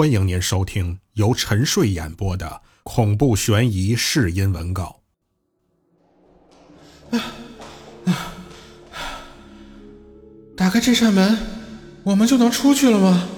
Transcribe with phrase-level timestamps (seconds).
[0.00, 5.02] 欢迎您收听由沉睡演播的恐怖悬疑试音文稿。
[10.56, 11.36] 打开这扇门，
[12.02, 13.28] 我们就能出去了吗？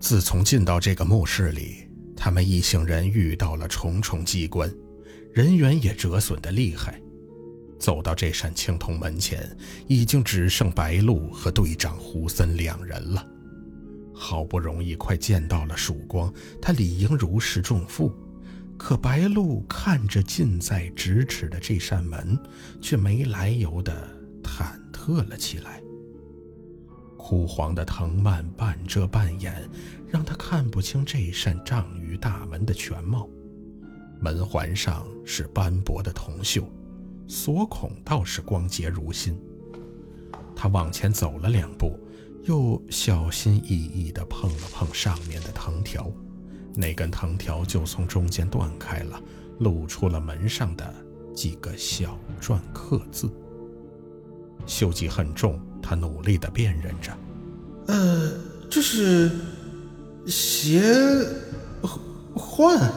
[0.00, 1.86] 自从进到这个墓室里，
[2.16, 4.74] 他们一行人遇到了重重机关，
[5.34, 6.98] 人员也折损的厉害。
[7.78, 9.54] 走到这扇青铜门前，
[9.86, 13.26] 已经只剩白鹿和队长胡森两人了。
[14.22, 16.30] 好不容易快见到了曙光，
[16.60, 18.14] 他理应如释重负。
[18.76, 22.38] 可白鹿看着近在咫尺的这扇门，
[22.82, 24.06] 却没来由的
[24.42, 25.82] 忐忑了起来。
[27.16, 29.66] 枯黄的藤蔓半遮半掩，
[30.06, 33.26] 让他看不清这扇丈余大门的全貌。
[34.20, 36.64] 门环上是斑驳的铜锈。
[37.26, 39.38] 锁孔倒是光洁如新。
[40.54, 41.98] 他往前走了两步，
[42.44, 46.10] 又小心翼翼地碰了碰上面的藤条，
[46.74, 49.20] 那根藤条就从中间断开了，
[49.58, 50.94] 露出了门上的
[51.34, 53.30] 几个小篆刻字。
[54.66, 57.16] 锈迹很重，他努力地辨认着。
[57.86, 58.32] 呃，
[58.70, 59.30] 这是
[60.26, 60.82] 邪
[62.34, 62.92] 幻。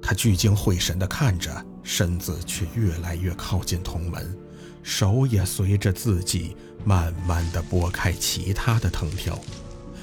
[0.00, 1.50] 他聚精会神地看着。
[1.84, 4.38] 身子却越来越靠近铜门，
[4.82, 9.38] 手也随着自己慢慢地拨开其他的藤条，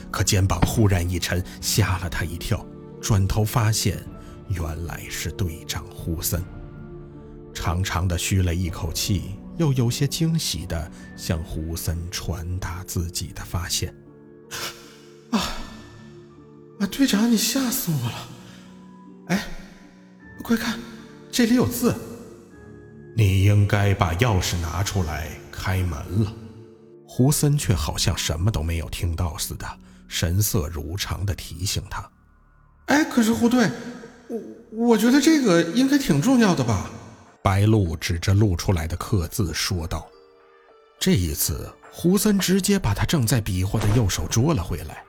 [0.09, 2.65] 可肩膀忽然一沉，吓了他一跳。
[3.01, 3.97] 转头发现，
[4.49, 6.43] 原来是队长胡森，
[7.53, 13.93] 长长的吁了一口气，又有些惊喜地向胡森传达自己的发现
[15.31, 15.39] ：“啊，
[16.79, 18.27] 啊，队长，你吓死我了！
[19.27, 19.47] 哎，
[20.43, 20.79] 快看！”
[21.31, 21.95] 这里有字，
[23.19, 26.33] 你应该把钥匙拿出来开门了。
[27.05, 29.67] 胡森却好像什么都没有听到似的，
[30.07, 32.09] 神色如常地提醒他
[32.87, 33.69] ：“哎，可是胡队，
[34.29, 36.89] 我我觉得这个应该挺重要的吧？”
[37.43, 40.07] 白鹿指着露出来的刻字说道。
[40.97, 45.03] 这一次，胡森直接把他正在比划的右手捉了回来，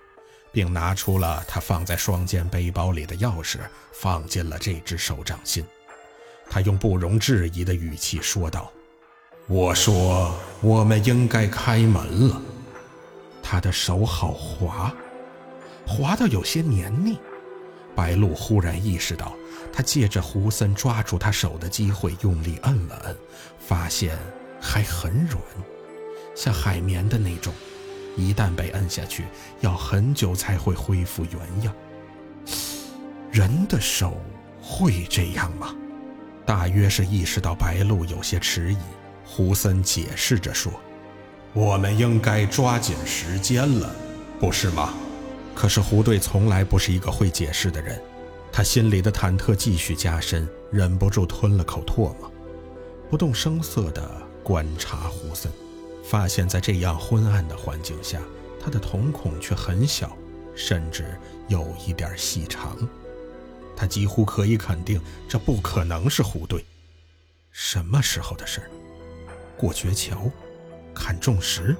[0.52, 3.58] 并拿出了他放在双肩背包里的钥匙，
[3.92, 5.64] 放进了这只手掌心。
[6.50, 8.70] 他用不容置疑的语气说道
[9.46, 12.42] ：“我说，我们应该开门了。”
[13.40, 14.92] 他的手好滑，
[15.86, 17.16] 滑到有些黏腻。
[17.94, 19.32] 白鹿忽然意识到，
[19.72, 23.16] 他借着胡森抓住他手的机会，用力摁了摁，
[23.58, 24.18] 发现
[24.60, 25.40] 还很软，
[26.34, 27.52] 像海绵的那种，
[28.16, 29.24] 一旦被摁下去，
[29.60, 31.74] 要很久才会恢复原样。
[33.30, 34.20] 人的手
[34.60, 35.74] 会这样吗？
[36.50, 38.78] 大约是意识到白鹿有些迟疑，
[39.24, 40.72] 胡森解释着说
[41.54, 43.94] ：“我们应该抓紧时间了，
[44.40, 44.92] 不是吗？”
[45.54, 48.02] 可是胡队从来不是一个会解释的人，
[48.50, 52.32] 他心里的忐忑继续加深，忍不住吞了口唾沫，
[53.08, 54.10] 不动声色地
[54.42, 55.52] 观察胡森，
[56.02, 58.18] 发现在这样昏暗的环境下，
[58.60, 60.16] 他的瞳孔却很小，
[60.56, 61.16] 甚至
[61.46, 62.76] 有一点细长。
[63.80, 66.62] 他几乎可以肯定，这不可能是胡队。
[67.50, 68.70] 什么时候的事儿？
[69.56, 70.30] 过绝桥，
[70.94, 71.74] 看重石，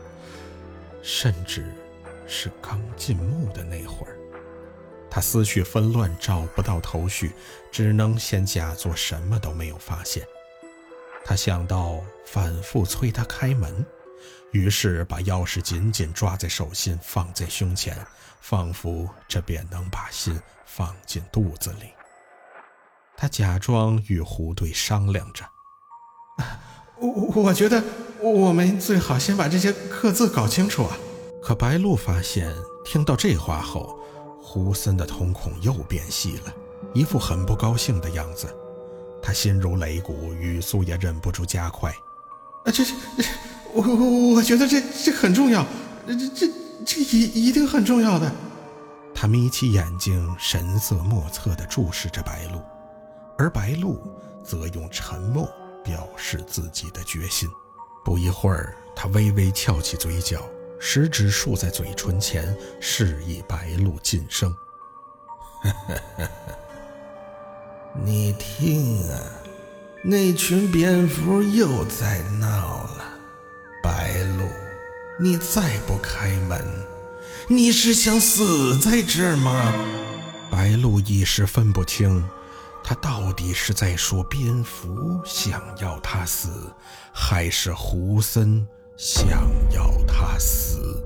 [1.02, 1.62] 甚至
[2.26, 4.16] 是刚进墓的那会儿。
[5.10, 7.32] 他思绪纷乱，找不到头绪，
[7.70, 10.26] 只能先假作什么都没有发现。
[11.22, 13.84] 他想到反复催他开门，
[14.52, 17.96] 于是把钥匙紧紧抓在手心，放在胸前，
[18.40, 20.40] 仿佛这便能把心。
[20.72, 21.90] 放进肚子里。
[23.16, 25.44] 他假装与胡队商量着
[26.96, 27.82] ：“我我觉得
[28.20, 30.96] 我们最好先把这些刻字搞清楚啊。”
[31.42, 32.54] 可白鹿发现，
[32.84, 33.98] 听到这话后，
[34.40, 36.54] 胡森的瞳孔又变细了，
[36.94, 38.46] 一副很不高兴的样子。
[39.20, 41.90] 他心如擂鼓，语速也忍不住加快
[42.64, 42.94] ：“啊，这这，
[43.72, 45.64] 我我我觉得这这很重要，
[46.06, 46.48] 这这
[46.84, 48.30] 这一一定很重要的。”
[49.14, 52.62] 他眯起眼睛，神色莫测地注视着白鹿，
[53.36, 54.00] 而白鹿
[54.42, 55.46] 则用沉默
[55.84, 57.48] 表示自己的决心。
[58.04, 60.40] 不一会儿，他微微翘起嘴角，
[60.80, 64.52] 食指竖在嘴唇前，示意白鹿噤声。
[68.02, 69.20] 你听啊，
[70.02, 72.88] 那群蝙蝠又在闹。
[75.22, 76.64] 你再不开门。
[77.46, 79.74] 你是想死在这儿吗？
[80.50, 82.26] 白鹿一时分不清，
[82.82, 86.72] 他到底是在说蝙蝠想要他死，
[87.12, 89.28] 还是胡森想
[89.70, 91.04] 要他死。